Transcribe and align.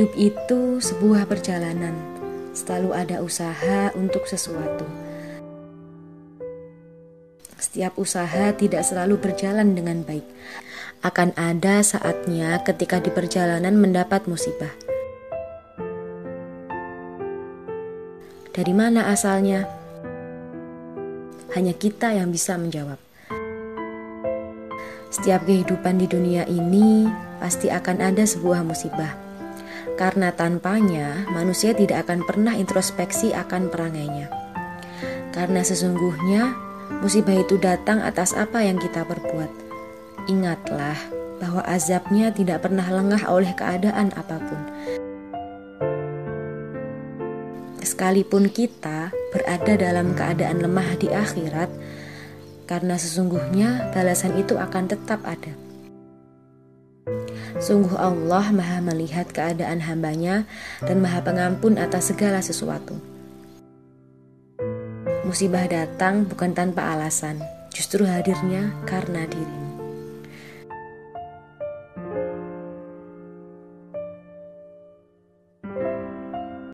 Hidup 0.00 0.16
itu 0.16 0.80
sebuah 0.80 1.28
perjalanan, 1.28 1.92
selalu 2.56 2.96
ada 2.96 3.20
usaha 3.20 3.92
untuk 3.92 4.24
sesuatu. 4.24 4.88
Setiap 7.60 8.00
usaha 8.00 8.48
tidak 8.56 8.80
selalu 8.80 9.20
berjalan 9.20 9.76
dengan 9.76 10.00
baik. 10.00 10.24
Akan 11.04 11.36
ada 11.36 11.84
saatnya 11.84 12.64
ketika 12.64 12.96
di 12.96 13.12
perjalanan 13.12 13.76
mendapat 13.76 14.24
musibah. 14.24 14.72
Dari 18.56 18.72
mana 18.72 19.12
asalnya? 19.12 19.68
Hanya 21.52 21.76
kita 21.76 22.16
yang 22.16 22.32
bisa 22.32 22.56
menjawab. 22.56 22.96
Setiap 25.12 25.44
kehidupan 25.44 26.00
di 26.00 26.08
dunia 26.08 26.48
ini 26.48 27.04
pasti 27.36 27.68
akan 27.68 28.00
ada 28.00 28.24
sebuah 28.24 28.64
musibah 28.64 29.28
karena 30.00 30.32
tanpanya 30.32 31.28
manusia 31.28 31.76
tidak 31.76 32.08
akan 32.08 32.24
pernah 32.24 32.56
introspeksi 32.56 33.36
akan 33.36 33.68
perangainya. 33.68 34.32
Karena 35.28 35.60
sesungguhnya 35.60 36.56
musibah 37.04 37.36
itu 37.36 37.60
datang 37.60 38.00
atas 38.00 38.32
apa 38.32 38.64
yang 38.64 38.80
kita 38.80 39.04
perbuat. 39.04 39.52
Ingatlah 40.24 40.96
bahwa 41.36 41.60
azabnya 41.68 42.32
tidak 42.32 42.64
pernah 42.64 42.88
lengah 42.88 43.28
oleh 43.28 43.52
keadaan 43.52 44.08
apa 44.16 44.40
pun. 44.40 44.60
Sekalipun 47.84 48.48
kita 48.48 49.12
berada 49.36 49.76
dalam 49.76 50.16
keadaan 50.16 50.64
lemah 50.64 50.96
di 50.96 51.12
akhirat, 51.12 51.68
karena 52.64 52.96
sesungguhnya 52.96 53.92
balasan 53.92 54.32
itu 54.40 54.56
akan 54.56 54.88
tetap 54.88 55.20
ada. 55.28 55.69
Sungguh 57.58 57.98
Allah 57.98 58.52
maha 58.54 58.78
melihat 58.84 59.26
keadaan 59.34 59.82
hambanya 59.82 60.46
dan 60.84 61.02
maha 61.02 61.24
pengampun 61.24 61.80
atas 61.80 62.14
segala 62.14 62.38
sesuatu. 62.38 62.94
Musibah 65.26 65.66
datang 65.66 66.26
bukan 66.26 66.54
tanpa 66.54 66.94
alasan, 66.94 67.38
justru 67.74 68.06
hadirnya 68.06 68.70
karena 68.86 69.26
dirimu. 69.26 69.69